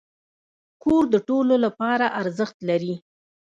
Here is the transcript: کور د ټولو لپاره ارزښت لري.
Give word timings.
کور 0.83 1.03
د 1.13 1.15
ټولو 1.27 1.55
لپاره 1.65 2.05
ارزښت 2.21 2.57
لري. 2.69 2.95